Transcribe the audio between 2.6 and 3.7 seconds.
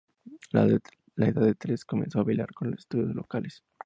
en los estudios locales.